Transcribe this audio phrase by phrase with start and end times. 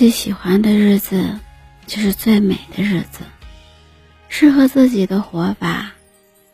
[0.00, 1.38] 最喜欢的日子，
[1.86, 3.20] 就是最美的日子；
[4.30, 5.92] 适合自己的活法，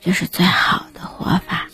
[0.01, 1.69] 就是最好的活法。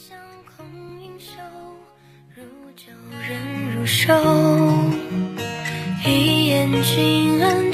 [6.05, 7.72] 一眼，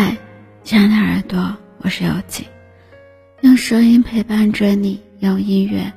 [0.00, 0.16] 嗨，
[0.62, 2.46] 亲爱的耳朵，我是有景，
[3.40, 5.92] 用声音陪伴着你，用音乐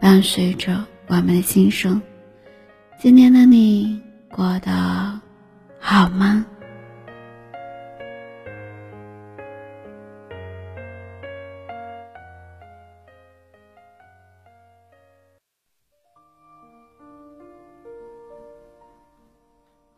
[0.00, 2.00] 伴随着我们的心声。
[2.98, 5.20] 今天的你过得
[5.78, 6.46] 好吗？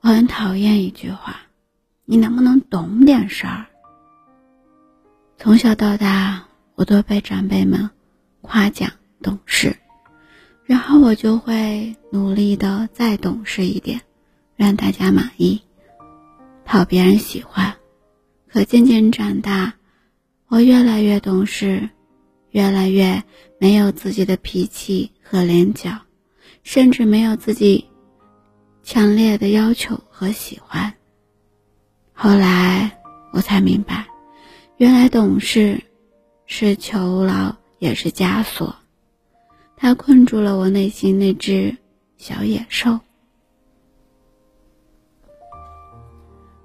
[0.01, 1.37] 我很讨厌一句话。
[2.07, 3.67] 你能不能懂点事儿？
[5.39, 6.45] 从小到大，
[6.75, 7.91] 我都被长辈们
[8.42, 8.91] 夸奖
[9.23, 9.77] 懂事，
[10.64, 14.01] 然后我就会努力的再懂事一点，
[14.55, 15.61] 让大家满意，
[16.64, 17.75] 讨别人喜欢。
[18.48, 19.75] 可渐渐长大，
[20.47, 21.89] 我越来越懂事，
[22.51, 23.23] 越来越
[23.59, 25.98] 没有自己的脾气和棱角，
[26.63, 27.87] 甚至没有自己
[28.83, 30.95] 强烈的要求和喜欢。
[32.24, 32.90] 后来
[33.33, 34.07] 我才明白，
[34.79, 35.83] 原来懂事
[36.46, 38.77] 是囚牢，也是枷锁。
[39.77, 41.77] 它困住了我内心那只
[42.17, 43.01] 小野兽。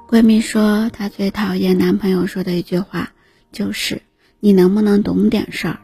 [0.07, 3.11] 闺蜜说，她最讨厌男朋友说的一句话
[3.51, 4.01] 就是
[4.39, 5.81] ：“你能不能懂点事儿？”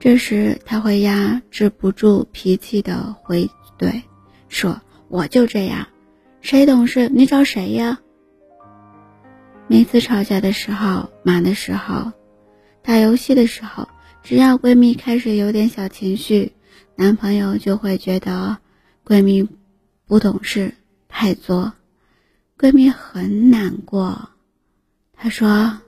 [0.00, 3.48] 这时，她会压制不住脾气的回
[3.78, 4.02] 怼，
[4.48, 5.86] 说：“我就这样。”
[6.42, 7.08] 谁懂事？
[7.08, 8.00] 你找谁呀？
[9.68, 12.10] 每次吵架的时候、忙的时候、
[12.82, 13.86] 打游戏的时候，
[14.24, 16.52] 只要闺蜜开始有点小情绪，
[16.96, 18.58] 男朋友就会觉得
[19.06, 19.48] 闺蜜
[20.04, 20.74] 不懂事、
[21.08, 21.74] 太作。
[22.58, 24.30] 闺蜜很难过，
[25.16, 25.78] 她说：“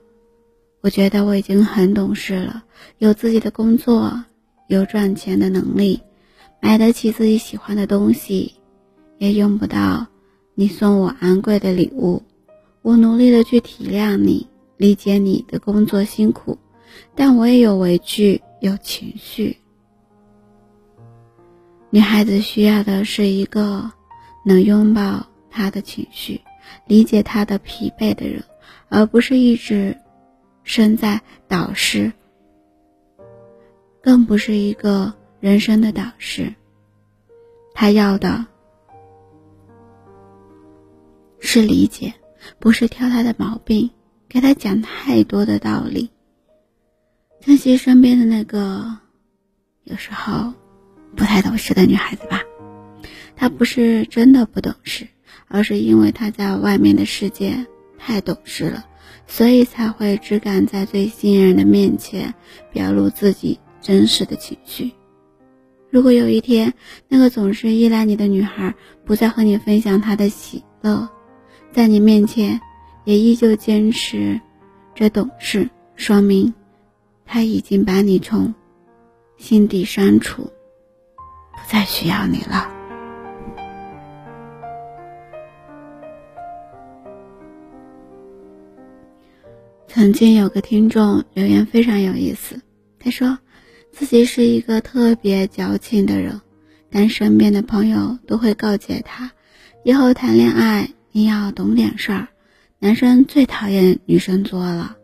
[0.82, 2.62] 我觉得我已经很懂事了，
[2.98, 4.24] 有自己的工作，
[4.68, 6.00] 有赚钱的能力，
[6.60, 8.54] 买得起自己喜欢的东西，
[9.18, 10.06] 也用不到。”
[10.56, 12.22] 你送我昂贵的礼物，
[12.80, 16.58] 我努力的去体谅你，理解你的工作辛苦，
[17.16, 19.58] 但我也有委屈，有情绪。
[21.90, 23.90] 女孩子需要的是一个
[24.44, 26.40] 能拥抱她的情绪、
[26.86, 28.44] 理解她的疲惫的人，
[28.88, 29.98] 而不是一直
[30.62, 32.12] 身在导师，
[34.00, 36.54] 更不是一个人生的导师。
[37.74, 38.46] 她要的。
[41.46, 42.12] 是理解，
[42.58, 43.90] 不是挑他的毛病，
[44.28, 46.10] 给他讲太多的道理。
[47.40, 48.96] 珍惜身边的那个
[49.84, 50.52] 有时候
[51.14, 52.40] 不太懂事的女孩子吧。
[53.36, 55.06] 她不是真的不懂事，
[55.48, 57.66] 而是因为她在外面的世界
[57.98, 58.84] 太懂事了，
[59.26, 62.32] 所以才会只敢在最信任的面前
[62.72, 64.92] 表露自己真实的情绪。
[65.90, 66.72] 如果有一天，
[67.08, 68.74] 那个总是依赖你的女孩
[69.04, 71.08] 不再和你分享她的喜乐，
[71.74, 72.60] 在你面前，
[73.02, 74.40] 也依旧坚持
[74.94, 76.54] 着懂事，说明
[77.26, 78.54] 他已经把你从
[79.36, 82.70] 心底删除，不再需要你了。
[89.88, 92.60] 曾经有个听众留言非常有意思，
[93.00, 93.36] 他说
[93.90, 96.40] 自己是一个特别矫情的人，
[96.88, 99.32] 但身边的朋友都会告诫他，
[99.82, 100.88] 以后谈恋爱。
[101.16, 102.28] 你要懂点事儿，
[102.80, 104.96] 男生最讨厌女生作了。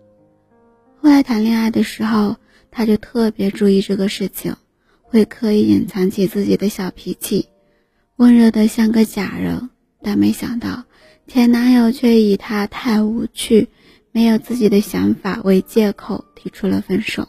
[1.00, 2.36] 后来谈恋爱的时候，
[2.72, 4.56] 他就特别注意这个事情，
[5.02, 7.46] 会刻意隐藏起自己的小脾气，
[8.16, 9.70] 温热的像个假人。
[10.02, 10.82] 但没想到
[11.28, 13.68] 前男友却以他太无趣、
[14.10, 17.28] 没有自己的想法为借口提出了分手。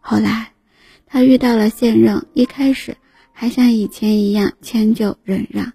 [0.00, 0.52] 后来
[1.04, 2.96] 他遇到了现任，一开始
[3.32, 5.74] 还像以前一样迁就忍让。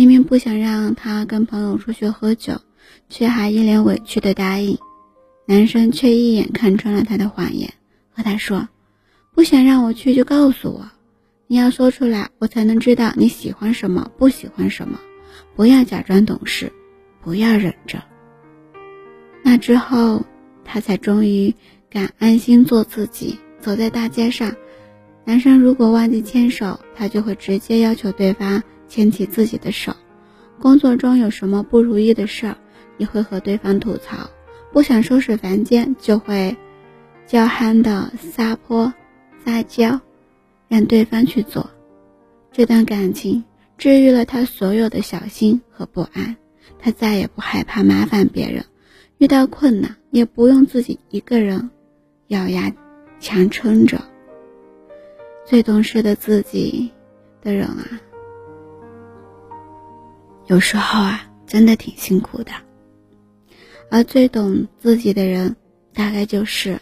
[0.00, 2.58] 明明不想让他跟朋友出去喝酒，
[3.10, 4.78] 却还一脸委屈的答应。
[5.44, 7.70] 男生却一眼看穿了他的谎言，
[8.10, 8.66] 和他说
[9.36, 10.88] ：“不想让我去就告诉我，
[11.48, 14.98] 你要说出来，我才能知道你喜欢什么，不喜欢什么。
[15.54, 16.72] 不要假装懂事，
[17.22, 18.02] 不要忍着。”
[19.44, 20.24] 那之后，
[20.64, 21.54] 他才终于
[21.90, 23.38] 敢安心做自己。
[23.60, 24.50] 走在大街上，
[25.26, 29.96] 男生如果忘记牵手，他就会直接要求对方牵起自己的手。
[30.60, 32.58] 工作中有什么不如意的事儿，
[32.98, 34.28] 也会和对方吐槽。
[34.72, 36.54] 不想收拾房间，就会
[37.26, 38.92] 娇憨的撒泼
[39.42, 40.00] 撒娇，
[40.68, 41.70] 让对方去做。
[42.52, 43.42] 这段感情
[43.78, 46.36] 治愈了他所有的小心和不安，
[46.78, 48.66] 他再也不害怕麻烦别人。
[49.18, 51.70] 遇到困难也不用自己一个人
[52.28, 52.74] 咬牙
[53.18, 54.00] 强撑着。
[55.46, 56.90] 最懂事的自己
[57.42, 58.00] 的人啊，
[60.50, 62.50] 有时候啊，真的挺辛苦的。
[63.88, 65.54] 而最懂自己的人，
[65.94, 66.76] 大概就是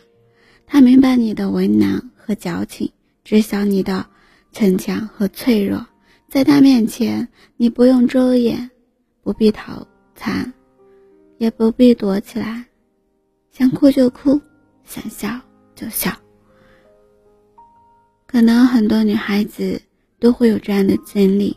[0.67, 2.91] 他明白你的为难和矫情，
[3.25, 4.06] 知晓你的
[4.53, 5.87] 逞强和脆弱，
[6.31, 7.29] 在他面前，
[7.59, 8.70] 你不用遮掩，
[9.23, 10.50] 不必逃藏。
[11.37, 12.65] 也不必躲起来，
[13.50, 14.41] 想哭就哭，
[14.82, 15.29] 想笑
[15.75, 16.11] 就笑。
[18.26, 19.81] 可能很多女孩子
[20.19, 21.55] 都会有这样的经历：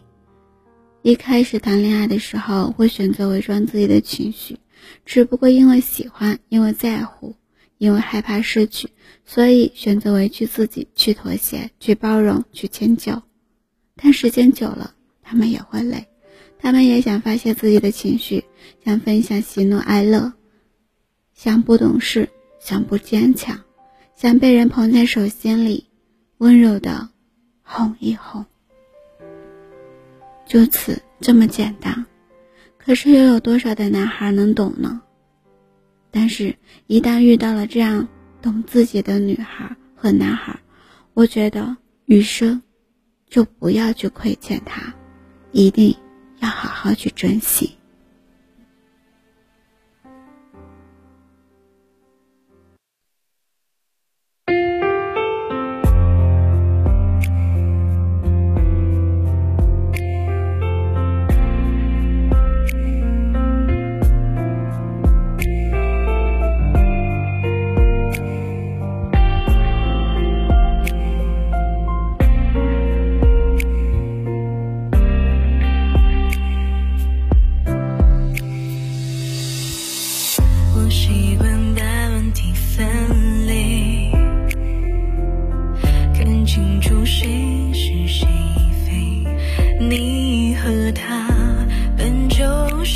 [1.03, 4.59] 一开始谈恋爱的时候，会选择伪装自己的情绪，
[5.03, 7.36] 只不过因为喜欢，因为在乎，
[7.80, 8.88] 因为害怕失去，
[9.25, 13.19] 所以选择委屈自己，去妥协，去包容，去迁就。
[13.95, 14.94] 但时间久了，
[15.24, 16.06] 他们也会累。
[16.59, 18.44] 他们也想发泄自己的情绪，
[18.86, 20.33] 想分享喜怒哀乐，
[21.33, 23.59] 想不懂事，想不坚强，
[24.15, 25.88] 想被人捧在手心里，
[26.38, 27.09] 温柔的
[27.63, 28.45] 哄一哄，
[30.51, 32.06] 就此这么简单。
[32.77, 35.01] 可是又有多少的男孩能懂呢？
[36.12, 36.53] 但是，
[36.88, 38.06] 一旦遇到了这样
[38.42, 40.59] 懂自己的女孩和男孩，
[41.13, 42.62] 我觉得余生
[43.30, 44.94] 就不要去亏欠他，
[45.53, 45.95] 一定。
[46.42, 47.77] 要好好去珍惜。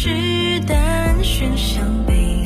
[0.07, 2.43] 是单纯伤悲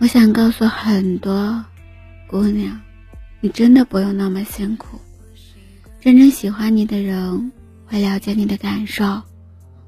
[0.00, 1.62] 我想告诉很多
[2.26, 2.80] 姑娘，
[3.42, 4.98] 你真的不用那么辛苦。
[6.00, 7.52] 真正喜欢你的人
[7.84, 9.20] 会了解你的感受，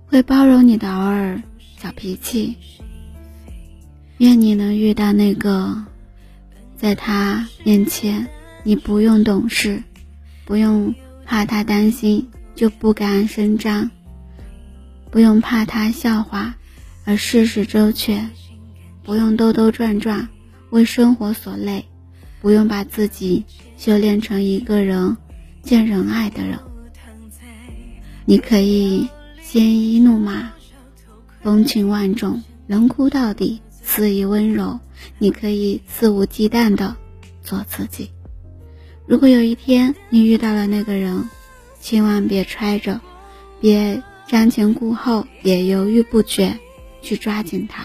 [0.07, 1.43] 会包容你的偶尔
[1.79, 2.55] 小脾气。
[4.19, 5.83] 愿你能遇到那个，
[6.77, 8.29] 在他面前
[8.65, 9.83] 你不用懂事，
[10.45, 13.91] 不用怕他担心就不敢声张，
[15.11, 16.55] 不用怕他笑话，
[17.07, 18.29] 而事事周全。
[19.05, 20.29] 不用兜兜转转，
[20.71, 21.85] 为生活所累，
[22.41, 23.45] 不用把自己
[23.77, 25.17] 修炼成一个人
[25.63, 26.59] 见人爱的人。
[28.25, 29.09] 你可以
[29.41, 30.53] 鲜衣怒马，
[31.43, 34.79] 风情万种，能哭到底，肆意温柔。
[35.19, 36.97] 你可以肆无忌惮的
[37.43, 38.11] 做自己。
[39.05, 41.29] 如果有一天你遇到了那个人，
[41.81, 43.01] 千万别揣着，
[43.61, 46.57] 别瞻前顾后，别犹豫不决，
[47.03, 47.85] 去抓紧他。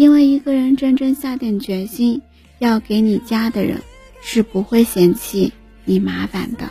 [0.00, 2.22] 因为一个人真正下定决心
[2.58, 3.82] 要给你家的人，
[4.22, 5.52] 是不会嫌弃
[5.84, 6.70] 你麻烦的。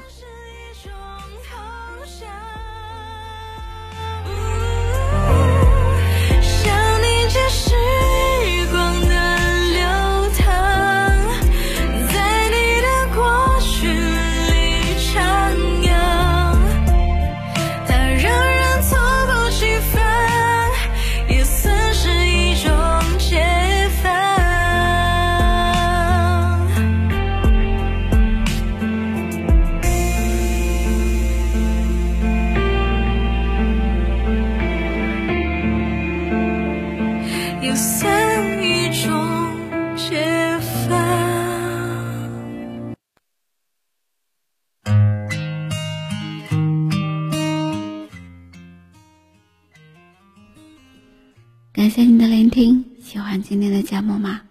[51.79, 54.41] 感谢你的聆听，喜欢今天的节目吗？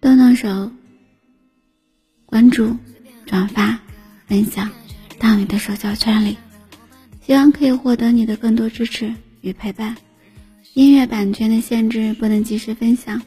[0.00, 0.70] 动动手，
[2.24, 2.76] 关注、
[3.26, 3.80] 转发、
[4.28, 4.70] 分享
[5.18, 6.36] 到你的社交圈里，
[7.20, 9.96] 希望可以获得你的更多支持与陪伴。
[10.74, 13.20] 音乐版权的限制不能及时分享，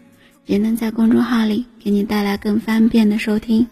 [0.45, 3.67] 也能在公众号里给你带来更方便的收听。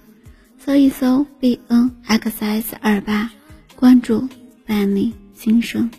[0.59, 3.31] 搜一搜 b n x s 二八，
[3.77, 4.27] 关注
[4.65, 5.89] 伴你心声。